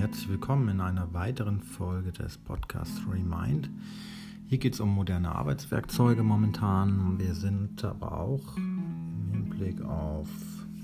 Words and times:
herzlich 0.00 0.30
willkommen 0.30 0.70
in 0.70 0.80
einer 0.80 1.12
weiteren 1.12 1.60
Folge 1.60 2.10
des 2.10 2.38
Podcasts 2.38 3.02
Remind. 3.06 3.68
Hier 4.48 4.56
geht 4.56 4.72
es 4.72 4.80
um 4.80 4.88
moderne 4.88 5.30
Arbeitswerkzeuge 5.32 6.22
momentan. 6.22 7.18
Wir 7.18 7.34
sind 7.34 7.84
aber 7.84 8.18
auch 8.18 8.56
im 8.56 9.28
Hinblick 9.30 9.82
auf 9.82 10.26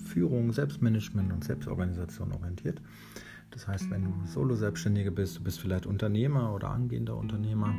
Führung, 0.04 0.52
Selbstmanagement 0.52 1.32
und 1.32 1.44
Selbstorganisation 1.44 2.30
orientiert. 2.30 2.82
Das 3.52 3.66
heißt, 3.66 3.90
wenn 3.90 4.04
du 4.04 4.12
Solo-Selbstständige 4.26 5.10
bist, 5.10 5.38
du 5.38 5.44
bist 5.44 5.60
vielleicht 5.60 5.86
Unternehmer 5.86 6.52
oder 6.54 6.68
angehender 6.68 7.16
Unternehmer 7.16 7.74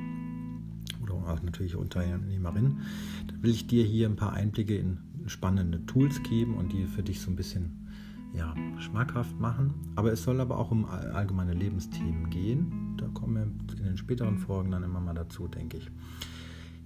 oder 1.03 1.13
auch 1.13 1.43
natürlich 1.43 1.75
Unternehmerin, 1.75 2.79
dann 3.27 3.43
will 3.43 3.51
ich 3.51 3.67
dir 3.67 3.83
hier 3.83 4.09
ein 4.09 4.15
paar 4.15 4.33
Einblicke 4.33 4.75
in 4.75 4.97
spannende 5.27 5.85
Tools 5.85 6.23
geben 6.23 6.57
und 6.57 6.73
die 6.73 6.85
für 6.85 7.03
dich 7.03 7.21
so 7.21 7.29
ein 7.29 7.35
bisschen 7.35 7.86
ja, 8.33 8.53
schmackhaft 8.79 9.39
machen. 9.39 9.73
Aber 9.95 10.11
es 10.11 10.23
soll 10.23 10.39
aber 10.41 10.57
auch 10.57 10.71
um 10.71 10.85
allgemeine 10.85 11.53
Lebensthemen 11.53 12.29
gehen. 12.29 12.95
Da 12.97 13.07
kommen 13.07 13.35
wir 13.35 13.77
in 13.77 13.83
den 13.83 13.97
späteren 13.97 14.37
Folgen 14.37 14.71
dann 14.71 14.83
immer 14.83 14.99
mal 14.99 15.13
dazu, 15.13 15.47
denke 15.47 15.77
ich. 15.77 15.89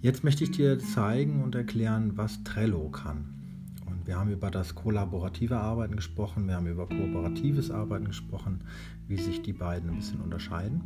Jetzt 0.01 0.23
möchte 0.23 0.43
ich 0.43 0.51
dir 0.51 0.79
zeigen 0.79 1.43
und 1.43 1.53
erklären, 1.55 2.17
was 2.17 2.43
Trello 2.43 2.89
kann. 2.89 3.35
Und 3.85 4.07
wir 4.07 4.17
haben 4.17 4.31
über 4.31 4.49
das 4.49 4.73
kollaborative 4.73 5.57
Arbeiten 5.57 5.95
gesprochen, 5.95 6.47
wir 6.47 6.55
haben 6.55 6.67
über 6.67 6.87
kooperatives 6.87 7.69
Arbeiten 7.69 8.05
gesprochen, 8.05 8.63
wie 9.07 9.17
sich 9.17 9.41
die 9.41 9.53
beiden 9.53 9.91
ein 9.91 9.97
bisschen 9.97 10.21
unterscheiden. 10.21 10.81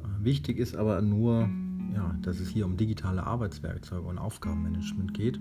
Äh, 0.00 0.24
wichtig 0.24 0.58
ist 0.58 0.76
aber 0.76 1.00
nur, 1.00 1.48
ja, 1.94 2.14
dass 2.20 2.40
es 2.40 2.48
hier 2.48 2.66
um 2.66 2.76
digitale 2.76 3.24
Arbeitswerkzeuge 3.24 4.06
und 4.06 4.18
Aufgabenmanagement 4.18 5.14
geht 5.14 5.40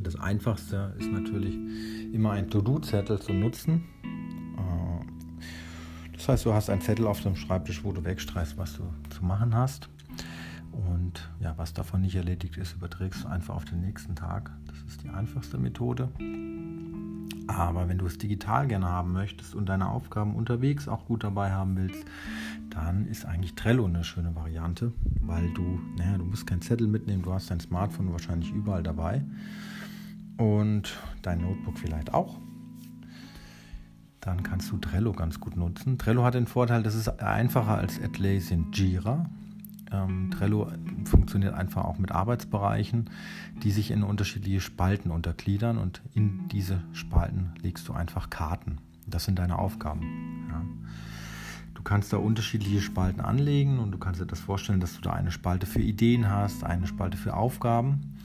das 0.00 0.16
Einfachste 0.16 0.94
ist 0.98 1.10
natürlich 1.10 1.56
immer 2.12 2.32
ein 2.32 2.50
To-Do-Zettel 2.50 3.20
zu 3.20 3.32
nutzen. 3.32 3.84
Äh, 4.04 6.12
das 6.12 6.28
heißt, 6.28 6.46
du 6.46 6.52
hast 6.52 6.70
einen 6.70 6.80
Zettel 6.80 7.06
auf 7.06 7.20
dem 7.20 7.36
Schreibtisch, 7.36 7.84
wo 7.84 7.92
du 7.92 8.04
wegstreichst, 8.04 8.56
was 8.56 8.76
du 8.76 8.84
zu 9.10 9.24
machen 9.24 9.54
hast. 9.54 9.88
Und 10.72 11.30
ja, 11.40 11.54
was 11.56 11.72
davon 11.72 12.02
nicht 12.02 12.16
erledigt 12.16 12.56
ist, 12.56 12.74
überträgst 12.74 13.24
du 13.24 13.28
einfach 13.28 13.54
auf 13.54 13.64
den 13.64 13.80
nächsten 13.80 14.14
Tag. 14.14 14.50
Das 14.66 14.76
ist 14.86 15.02
die 15.02 15.08
einfachste 15.08 15.58
Methode. 15.58 16.10
Aber 17.56 17.88
wenn 17.88 17.96
du 17.96 18.04
es 18.04 18.18
digital 18.18 18.66
gerne 18.66 18.86
haben 18.86 19.12
möchtest 19.12 19.54
und 19.54 19.70
deine 19.70 19.88
Aufgaben 19.88 20.34
unterwegs 20.34 20.88
auch 20.88 21.06
gut 21.06 21.24
dabei 21.24 21.52
haben 21.52 21.74
willst, 21.76 22.04
dann 22.68 23.06
ist 23.06 23.24
eigentlich 23.24 23.54
Trello 23.54 23.86
eine 23.86 24.04
schöne 24.04 24.34
Variante, 24.36 24.92
weil 25.22 25.50
du, 25.54 25.80
naja, 25.96 26.18
du 26.18 26.24
musst 26.24 26.46
keinen 26.46 26.60
Zettel 26.60 26.86
mitnehmen, 26.86 27.22
du 27.22 27.32
hast 27.32 27.50
dein 27.50 27.60
Smartphone 27.60 28.12
wahrscheinlich 28.12 28.52
überall 28.52 28.82
dabei 28.82 29.24
und 30.36 30.98
dein 31.22 31.40
Notebook 31.40 31.78
vielleicht 31.78 32.12
auch. 32.12 32.38
Dann 34.20 34.42
kannst 34.42 34.70
du 34.70 34.76
Trello 34.76 35.12
ganz 35.12 35.40
gut 35.40 35.56
nutzen. 35.56 35.96
Trello 35.96 36.24
hat 36.24 36.34
den 36.34 36.46
Vorteil, 36.46 36.82
das 36.82 36.94
ist 36.94 37.08
einfacher 37.22 37.78
als 37.78 37.98
Atlassian 37.98 38.70
Jira. 38.72 39.30
Ähm, 39.92 40.30
Trello 40.30 40.70
funktioniert 41.04 41.54
einfach 41.54 41.84
auch 41.84 41.98
mit 41.98 42.12
Arbeitsbereichen, 42.12 43.10
die 43.62 43.70
sich 43.70 43.90
in 43.90 44.02
unterschiedliche 44.02 44.60
Spalten 44.60 45.10
untergliedern 45.10 45.78
und 45.78 46.02
in 46.14 46.48
diese 46.48 46.82
Spalten 46.92 47.52
legst 47.62 47.88
du 47.88 47.92
einfach 47.92 48.30
Karten. 48.30 48.78
Das 49.06 49.24
sind 49.24 49.38
deine 49.38 49.58
Aufgaben. 49.58 50.46
Ja. 50.48 50.62
Du 51.74 51.82
kannst 51.82 52.12
da 52.12 52.16
unterschiedliche 52.16 52.80
Spalten 52.80 53.20
anlegen 53.20 53.78
und 53.78 53.92
du 53.92 53.98
kannst 53.98 54.20
dir 54.20 54.26
das 54.26 54.40
vorstellen, 54.40 54.80
dass 54.80 54.96
du 54.96 55.02
da 55.02 55.12
eine 55.12 55.30
Spalte 55.30 55.66
für 55.66 55.80
Ideen 55.80 56.28
hast, 56.28 56.64
eine 56.64 56.86
Spalte 56.86 57.16
für 57.16 57.34
Aufgaben 57.34 58.16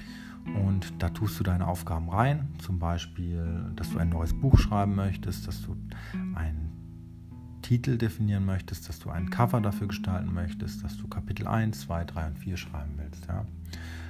und 0.46 0.94
da 1.00 1.10
tust 1.10 1.40
du 1.40 1.44
deine 1.44 1.68
Aufgaben 1.68 2.10
rein, 2.10 2.50
zum 2.60 2.80
Beispiel, 2.80 3.72
dass 3.76 3.92
du 3.92 4.00
ein 4.00 4.10
neues 4.10 4.34
Buch 4.34 4.58
schreiben 4.58 4.96
möchtest, 4.96 5.48
dass 5.48 5.62
du 5.62 5.76
einen 6.36 6.61
Titel 7.72 7.98
definieren 7.98 8.46
möchtest, 8.46 8.90
dass 8.90 9.00
du 9.00 9.12
ein 9.12 9.30
Cover 9.30 9.62
dafür 9.62 9.88
gestalten 9.88 10.34
möchtest, 10.34 10.84
dass 10.84 10.98
du 10.98 11.08
Kapitel 11.08 11.48
1, 11.48 11.80
2, 11.80 12.04
3 12.04 12.28
und 12.28 12.38
4 12.38 12.58
schreiben 12.58 12.96
willst. 12.98 13.26
Ja? 13.30 13.46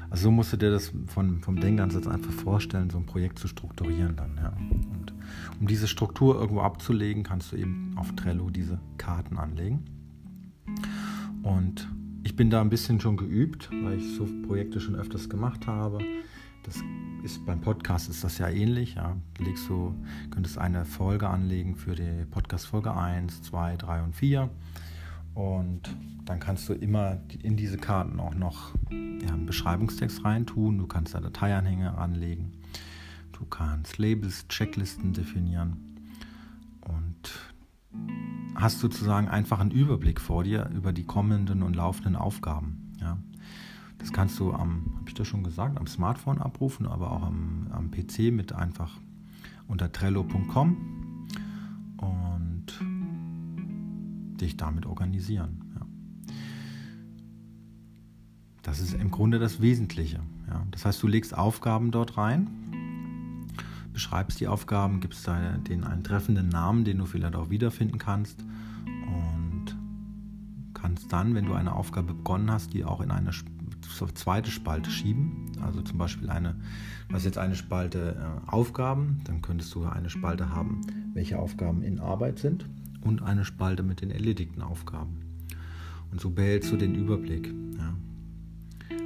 Also 0.10 0.24
so 0.24 0.32
musst 0.32 0.52
du 0.52 0.58
dir 0.58 0.72
das 0.72 0.92
von, 1.06 1.42
vom 1.42 1.60
Denkansatz 1.60 2.08
einfach 2.08 2.32
vorstellen, 2.32 2.90
so 2.90 2.98
ein 2.98 3.06
Projekt 3.06 3.38
zu 3.38 3.48
strukturieren 3.48 4.16
dann. 4.16 4.36
Ja? 4.38 4.52
Und 4.58 5.14
um 5.60 5.68
diese 5.68 5.88
Struktur 5.88 6.42
irgendwo 6.42 6.62
abzulegen, 6.62 7.22
kannst 7.22 7.52
du 7.52 7.56
eben 7.56 7.94
auf 7.98 8.16
Trello 8.16 8.50
diese 8.50 8.80
Karten 8.98 9.38
anlegen. 9.38 9.86
Und 11.44 11.88
ich 12.24 12.36
bin 12.36 12.50
da 12.50 12.62
ein 12.62 12.70
bisschen 12.72 13.00
schon 13.00 13.16
geübt, 13.16 13.70
weil 13.84 14.00
ich 14.00 14.16
so 14.16 14.28
Projekte 14.48 14.80
schon 14.80 14.96
öfters 14.96 15.30
gemacht 15.30 15.68
habe. 15.68 16.00
Das 16.64 16.84
ist 17.24 17.46
beim 17.46 17.62
Podcast 17.62 18.10
ist 18.10 18.24
das 18.24 18.38
ja 18.38 18.50
ähnlich. 18.50 18.96
Ja. 18.96 19.18
Legst 19.40 19.68
du 19.70 19.96
könntest 20.30 20.58
eine 20.58 20.86
Folge 20.86 21.30
anlegen 21.30 21.76
für 21.76 21.96
die 21.96 22.26
Podcast 22.30 22.68
Folge 22.68 22.96
1, 22.96 23.42
2, 23.44 23.78
3 23.78 24.04
und 24.04 24.16
4. 24.16 24.50
Und 25.34 25.96
dann 26.26 26.40
kannst 26.40 26.68
du 26.70 26.74
immer 26.74 27.20
in 27.42 27.58
diese 27.58 27.78
Karten 27.78 28.20
auch 28.20 28.36
noch 28.36 28.74
ja, 28.92 29.34
einen 29.34 29.46
Beschreibungstext 29.46 30.24
reintun. 30.24 30.78
Du 30.78 30.88
kannst 30.88 31.16
da 31.16 31.20
Dateianhänge 31.20 31.98
anlegen. 31.98 32.54
Du 33.32 33.46
kannst 33.46 33.98
Labels, 33.98 34.48
Checklisten 34.48 35.14
definieren. 35.14 35.98
Und 36.82 37.32
hast 38.56 38.80
sozusagen 38.80 39.28
einfach 39.28 39.60
einen 39.60 39.72
Überblick 39.72 40.20
vor 40.20 40.44
dir 40.44 40.70
über 40.74 40.94
die 40.94 41.06
kommenden 41.06 41.64
und 41.64 41.76
laufenden 41.76 42.16
Aufgaben. 42.16 42.91
Das 44.02 44.12
kannst 44.12 44.38
du 44.40 44.52
am, 44.52 44.84
habe 44.98 45.08
ich 45.08 45.14
das 45.14 45.28
schon 45.28 45.44
gesagt, 45.44 45.80
am 45.80 45.88
Smartphone 45.88 46.40
abrufen, 46.40 46.86
aber 46.88 47.12
auch 47.12 47.24
am, 47.24 47.68
am 47.72 47.92
PC 47.92 48.34
mit 48.34 48.52
einfach 48.52 49.00
unter 49.68 49.92
trello.com 49.92 51.28
und 51.98 52.66
dich 54.42 54.58
damit 54.58 54.86
organisieren. 54.86 55.64
Ja. 55.76 56.36
Das 58.64 58.80
ist 58.80 58.94
im 58.94 59.12
Grunde 59.12 59.40
das 59.40 59.62
Wesentliche. 59.62 60.20
Ja. 60.50 60.66
Das 60.72 60.86
heißt, 60.86 61.02
du 61.02 61.08
legst 61.08 61.38
Aufgaben 61.38 61.92
dort 61.92 62.18
rein 62.18 62.50
beschreibst 63.94 64.40
die 64.40 64.48
Aufgaben, 64.48 65.00
gibst 65.00 65.28
denen 65.28 65.84
einen 65.84 66.04
treffenden 66.04 66.50
Namen, 66.50 66.86
den 66.86 66.98
du 66.98 67.06
vielleicht 67.06 67.36
auch 67.36 67.50
wiederfinden 67.50 67.98
kannst 67.98 68.44
und 68.86 69.76
kannst 70.74 71.12
dann, 71.12 71.36
wenn 71.36 71.46
du 71.46 71.54
eine 71.54 71.76
Aufgabe 71.76 72.14
begonnen 72.14 72.52
hast, 72.52 72.74
die 72.74 72.84
auch 72.84 73.02
in 73.02 73.12
eine 74.06 74.14
zweite 74.14 74.52
Spalte 74.52 74.90
schieben. 74.90 75.52
Also 75.62 75.82
zum 75.82 75.98
Beispiel 75.98 76.30
eine, 76.30 76.56
hast 77.12 77.26
jetzt 77.26 77.38
eine 77.38 77.56
Spalte 77.56 78.16
äh, 78.18 78.52
Aufgaben, 78.52 79.22
dann 79.26 79.42
könntest 79.42 79.74
du 79.76 79.86
eine 79.86 80.10
Spalte 80.10 80.50
haben, 80.50 80.82
welche 81.14 81.40
Aufgaben 81.40 81.84
in 81.84 82.00
Arbeit 82.00 82.40
sind 82.40 82.66
und 83.02 83.22
eine 83.22 83.46
Spalte 83.46 83.84
mit 83.84 84.02
den 84.02 84.12
erledigten 84.12 84.62
Aufgaben. 84.62 85.22
Und 86.12 86.20
so 86.20 86.30
behältst 86.30 86.72
du 86.72 86.78
den 86.78 86.96
Überblick. 86.96 87.54
Ja. 87.78 87.96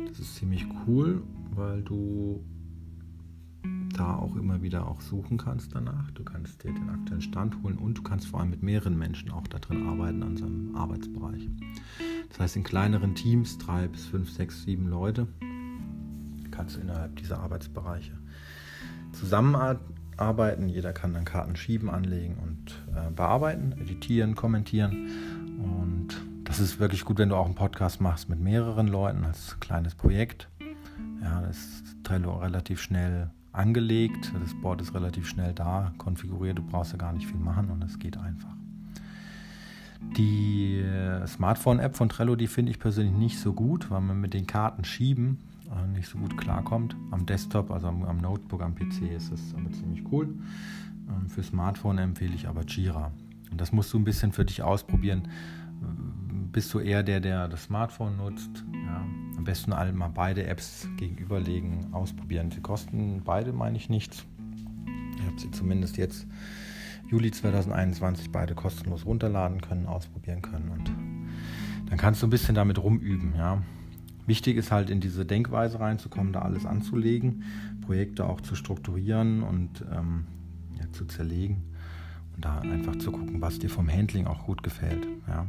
Das 0.07 0.19
ist 0.19 0.35
ziemlich 0.35 0.65
cool, 0.87 1.21
weil 1.53 1.81
du 1.83 2.43
da 3.95 4.15
auch 4.15 4.35
immer 4.35 4.61
wieder 4.61 4.87
auch 4.87 5.01
suchen 5.01 5.37
kannst 5.37 5.73
danach. 5.73 6.11
Du 6.11 6.23
kannst 6.23 6.63
dir 6.63 6.73
den 6.73 6.89
aktuellen 6.89 7.21
Stand 7.21 7.61
holen 7.63 7.77
und 7.77 7.97
du 7.97 8.01
kannst 8.01 8.27
vor 8.27 8.39
allem 8.39 8.49
mit 8.49 8.61
mehreren 8.61 8.97
Menschen 8.97 9.31
auch 9.31 9.47
da 9.47 9.59
drin 9.59 9.87
arbeiten 9.87 10.23
an 10.23 10.37
seinem 10.37 10.75
Arbeitsbereich. 10.75 11.49
Das 12.29 12.39
heißt, 12.39 12.55
in 12.57 12.63
kleineren 12.63 13.15
Teams, 13.15 13.57
drei 13.57 13.87
bis 13.87 14.05
fünf, 14.05 14.29
sechs, 14.29 14.63
sieben 14.63 14.87
Leute, 14.87 15.27
kannst 16.51 16.75
du 16.75 16.81
innerhalb 16.81 17.15
dieser 17.15 17.39
Arbeitsbereiche 17.39 18.13
zusammenarbeiten. 19.13 20.69
Jeder 20.69 20.93
kann 20.93 21.13
dann 21.13 21.25
Karten 21.25 21.55
schieben, 21.55 21.89
anlegen 21.89 22.37
und 22.37 22.83
äh, 22.95 23.11
bearbeiten, 23.11 23.73
editieren, 23.73 24.35
kommentieren. 24.35 25.09
Und 25.57 26.09
das 26.43 26.59
ist 26.59 26.79
wirklich 26.79 27.05
gut, 27.05 27.17
wenn 27.17 27.29
du 27.29 27.35
auch 27.35 27.45
einen 27.45 27.55
Podcast 27.55 28.01
machst 28.01 28.29
mit 28.29 28.39
mehreren 28.39 28.87
Leuten 28.87 29.23
als 29.23 29.59
kleines 29.59 29.95
Projekt. 29.95 30.49
Ja, 31.21 31.41
das 31.41 31.57
ist 31.57 32.03
Trello 32.03 32.37
relativ 32.37 32.81
schnell 32.81 33.31
angelegt. 33.55 34.31
Das 34.39 34.53
Board 34.53 34.81
ist 34.81 34.93
relativ 34.93 35.27
schnell 35.27 35.53
da, 35.53 35.93
konfiguriert. 35.97 36.57
Du 36.57 36.63
brauchst 36.63 36.91
ja 36.91 36.97
gar 36.97 37.13
nicht 37.13 37.27
viel 37.27 37.39
machen 37.39 37.69
und 37.69 37.83
es 37.83 37.99
geht 37.99 38.17
einfach. 38.17 38.53
Die 40.17 40.79
äh, 40.79 41.25
Smartphone-App 41.25 41.95
von 41.95 42.09
Trello, 42.09 42.35
die 42.35 42.47
finde 42.47 42.71
ich 42.71 42.79
persönlich 42.79 43.15
nicht 43.15 43.39
so 43.39 43.53
gut, 43.53 43.89
weil 43.89 44.01
man 44.01 44.19
mit 44.19 44.33
den 44.33 44.45
Karten 44.45 44.83
schieben 44.83 45.39
äh, 45.71 45.87
nicht 45.87 46.07
so 46.07 46.17
gut 46.17 46.37
klarkommt. 46.37 46.95
Am 47.11 47.25
Desktop, 47.25 47.71
also 47.71 47.87
am, 47.87 48.03
am 48.03 48.17
Notebook, 48.17 48.61
am 48.61 48.75
PC 48.75 49.11
ist 49.15 49.31
es 49.31 49.53
aber 49.55 49.71
ziemlich 49.71 50.03
cool. 50.11 50.29
Ähm, 51.09 51.29
für 51.29 51.43
Smartphone 51.43 51.97
empfehle 51.97 52.35
ich 52.35 52.47
aber 52.47 52.63
Jira. 52.65 53.11
Und 53.51 53.61
das 53.61 53.71
musst 53.71 53.91
du 53.93 53.99
ein 53.99 54.03
bisschen 54.03 54.31
für 54.31 54.45
dich 54.45 54.61
ausprobieren. 54.61 55.27
Bist 56.55 56.73
du 56.73 56.79
eher 56.79 57.03
der, 57.03 57.19
der 57.19 57.49
das 57.49 57.63
Smartphone 57.63 58.15
nutzt? 58.15 58.63
Ja, 58.85 59.05
am 59.35 59.43
besten 59.43 59.71
mal 59.71 60.07
beide 60.07 60.45
Apps 60.45 60.87
gegenüberlegen, 60.95 61.93
ausprobieren. 61.93 62.49
Sie 62.49 62.61
kosten 62.61 63.21
beide, 63.25 63.51
meine 63.51 63.75
ich, 63.75 63.89
nichts. 63.89 64.23
Ich 65.17 65.25
habe 65.25 65.37
sie 65.37 65.51
zumindest 65.51 65.97
jetzt 65.97 66.25
Juli 67.09 67.31
2021 67.31 68.31
beide 68.31 68.55
kostenlos 68.55 69.05
runterladen 69.05 69.59
können, 69.59 69.85
ausprobieren 69.85 70.41
können 70.41 70.69
und 70.69 71.89
dann 71.89 71.97
kannst 71.97 72.23
du 72.23 72.27
ein 72.27 72.29
bisschen 72.29 72.55
damit 72.55 72.81
rumüben. 72.81 73.33
Ja. 73.35 73.61
Wichtig 74.25 74.55
ist 74.55 74.71
halt 74.71 74.89
in 74.89 75.01
diese 75.01 75.25
Denkweise 75.25 75.81
reinzukommen, 75.81 76.31
da 76.31 76.43
alles 76.43 76.65
anzulegen, 76.65 77.43
Projekte 77.81 78.25
auch 78.25 78.39
zu 78.39 78.55
strukturieren 78.55 79.43
und 79.43 79.83
ähm, 79.91 80.23
ja, 80.79 80.89
zu 80.93 81.03
zerlegen 81.03 81.63
Und 82.33 82.45
da 82.45 82.59
einfach 82.59 82.95
zu 82.95 83.11
gucken, 83.11 83.41
was 83.41 83.59
dir 83.59 83.69
vom 83.69 83.91
Handling 83.91 84.25
auch 84.25 84.45
gut 84.45 84.63
gefällt. 84.63 85.05
Ja. 85.27 85.47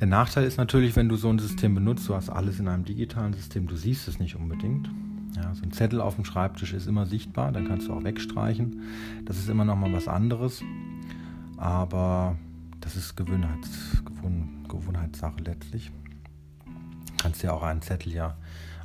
Der 0.00 0.08
Nachteil 0.08 0.44
ist 0.44 0.56
natürlich, 0.56 0.96
wenn 0.96 1.08
du 1.08 1.16
so 1.16 1.30
ein 1.30 1.38
System 1.38 1.74
benutzt, 1.74 2.08
du 2.08 2.14
hast 2.14 2.28
alles 2.28 2.58
in 2.58 2.68
einem 2.68 2.84
digitalen 2.84 3.32
System, 3.32 3.68
du 3.68 3.76
siehst 3.76 4.08
es 4.08 4.18
nicht 4.18 4.34
unbedingt. 4.34 4.90
Ja, 5.36 5.54
so 5.54 5.62
ein 5.62 5.72
Zettel 5.72 6.00
auf 6.00 6.16
dem 6.16 6.24
Schreibtisch 6.24 6.72
ist 6.72 6.86
immer 6.86 7.06
sichtbar, 7.06 7.52
dann 7.52 7.66
kannst 7.66 7.88
du 7.88 7.92
auch 7.92 8.04
wegstreichen. 8.04 8.82
Das 9.24 9.38
ist 9.38 9.48
immer 9.48 9.64
noch 9.64 9.76
mal 9.76 9.92
was 9.92 10.08
anderes. 10.08 10.62
Aber 11.56 12.36
das 12.80 12.96
ist 12.96 13.16
Gewohnheits, 13.16 14.02
Gewohn, 14.04 14.64
Gewohnheitssache 14.68 15.40
letztlich. 15.44 15.90
Du 16.66 17.16
kannst 17.18 17.42
ja 17.42 17.52
auch 17.52 17.62
einen 17.62 17.82
Zettel 17.82 18.12
ja 18.12 18.36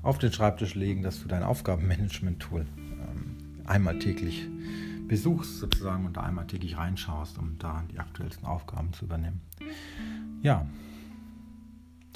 auf 0.01 0.17
den 0.17 0.31
Schreibtisch 0.31 0.75
legen, 0.75 1.03
dass 1.03 1.21
du 1.21 1.27
dein 1.27 1.43
Aufgabenmanagement-Tool 1.43 2.65
ähm, 2.77 3.35
einmal 3.65 3.99
täglich 3.99 4.47
besuchst 5.07 5.59
sozusagen 5.59 6.05
und 6.05 6.17
da 6.17 6.21
einmal 6.21 6.47
täglich 6.47 6.77
reinschaust, 6.77 7.37
um 7.39 7.57
da 7.57 7.83
die 7.91 7.99
aktuellsten 7.99 8.45
Aufgaben 8.45 8.93
zu 8.93 9.05
übernehmen. 9.05 9.41
Ja, 10.41 10.65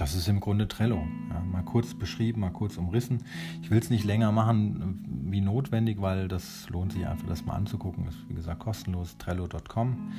das 0.03 0.15
ist 0.15 0.27
im 0.27 0.41
Grunde 0.41 0.67
Trello. 0.67 1.01
Ja, 1.29 1.39
mal 1.39 1.63
kurz 1.63 1.93
beschrieben, 1.93 2.41
mal 2.41 2.49
kurz 2.49 2.75
umrissen. 2.75 3.23
Ich 3.61 3.71
will 3.71 3.79
es 3.79 3.89
nicht 3.89 4.03
länger 4.03 4.33
machen 4.33 4.99
wie 5.29 5.39
notwendig, 5.39 6.01
weil 6.01 6.27
das 6.27 6.69
lohnt 6.69 6.91
sich 6.91 7.07
einfach, 7.07 7.25
das 7.25 7.45
mal 7.45 7.53
anzugucken. 7.53 8.05
Ist 8.09 8.17
wie 8.27 8.33
gesagt 8.33 8.59
kostenlos. 8.59 9.17
Trello.com. 9.17 10.11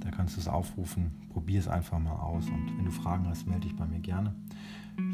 Da 0.00 0.10
kannst 0.10 0.36
du 0.36 0.40
es 0.40 0.48
aufrufen. 0.48 1.10
Probier 1.34 1.60
es 1.60 1.68
einfach 1.68 1.98
mal 1.98 2.14
aus. 2.14 2.46
Und 2.46 2.78
wenn 2.78 2.86
du 2.86 2.90
Fragen 2.90 3.28
hast, 3.28 3.46
melde 3.46 3.68
dich 3.68 3.76
bei 3.76 3.84
mir 3.84 4.00
gerne. 4.00 4.34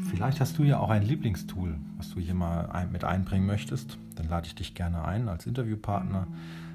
Vielleicht 0.09 0.39
hast 0.39 0.57
du 0.57 0.63
ja 0.63 0.79
auch 0.79 0.89
ein 0.89 1.03
Lieblingstool, 1.03 1.75
was 1.97 2.09
du 2.11 2.21
hier 2.21 2.33
mal 2.33 2.87
mit 2.93 3.03
einbringen 3.03 3.45
möchtest. 3.45 3.97
Dann 4.15 4.29
lade 4.29 4.47
ich 4.47 4.55
dich 4.55 4.73
gerne 4.73 5.03
ein 5.03 5.27
als 5.27 5.45
Interviewpartner. 5.47 6.27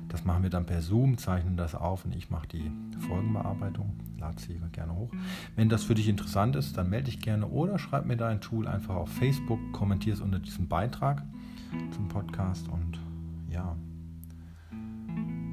Das 0.08 0.24
machen 0.24 0.42
wir 0.42 0.50
dann 0.50 0.66
per 0.66 0.80
Zoom, 0.80 1.18
zeichnen 1.18 1.56
das 1.56 1.74
auf 1.74 2.04
und 2.04 2.14
ich 2.14 2.30
mache 2.30 2.48
die 2.48 2.70
Folgenbearbeitung. 3.06 3.92
Lade 4.18 4.40
sie 4.40 4.58
gerne 4.72 4.94
hoch. 4.94 5.10
Wenn 5.54 5.68
das 5.68 5.84
für 5.84 5.94
dich 5.94 6.08
interessant 6.08 6.56
ist, 6.56 6.76
dann 6.76 6.90
melde 6.90 7.10
dich 7.10 7.20
gerne 7.20 7.46
oder 7.46 7.78
schreib 7.78 8.06
mir 8.06 8.16
dein 8.16 8.40
Tool 8.40 8.66
einfach 8.66 8.96
auf 8.96 9.10
Facebook, 9.10 9.60
kommentier 9.72 10.14
es 10.14 10.20
unter 10.20 10.38
diesem 10.38 10.66
Beitrag 10.66 11.22
zum 11.92 12.08
Podcast 12.08 12.68
und 12.68 12.98
ja, 13.50 13.76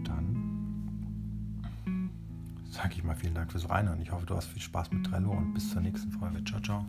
dann 0.06 0.50
sage 2.70 2.94
ich 2.94 3.04
mal 3.04 3.16
vielen 3.16 3.36
Dank 3.36 3.52
fürs 3.52 3.70
Reinhören. 3.70 4.02
Ich 4.02 4.12
hoffe, 4.12 4.26
du 4.26 4.36
hast 4.36 4.46
viel 4.48 4.62
Spaß 4.62 4.92
mit 4.92 5.06
Trello 5.06 5.32
und 5.32 5.54
bis 5.54 5.72
zur 5.72 5.82
nächsten 5.82 6.12
Folge. 6.12 6.44
Ciao, 6.44 6.62
ciao. 6.62 6.86